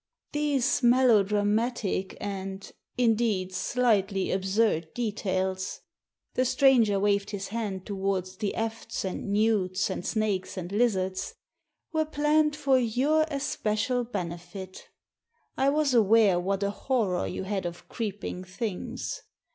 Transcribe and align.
"These 0.33 0.81
melodramatic 0.81 2.17
and, 2.19 2.71
indeed, 2.97 3.53
slightly 3.53 4.31
absurd 4.31 4.91
details"— 4.95 5.79
the 6.33 6.43
stranger 6.43 6.99
waved 6.99 7.29
his 7.29 7.49
hand 7.49 7.85
towards 7.85 8.37
the 8.37 8.55
efts, 8.55 9.05
and 9.05 9.29
newts, 9.31 9.91
and 9.91 10.03
snakes, 10.03 10.57
and 10.57 10.71
lizards— 10.71 11.35
^*'were 11.93 12.05
planned 12.11 12.55
for 12.55 12.79
your 12.79 13.27
especial 13.29 14.03
benefit 14.03 14.89
I 15.55 15.69
was 15.69 15.93
aware 15.93 16.39
what 16.39 16.63
a 16.63 16.71
horror 16.71 17.27
you 17.27 17.43
had 17.43 17.67
of 17.67 17.87
creeping 17.87 18.43
things. 18.43 19.21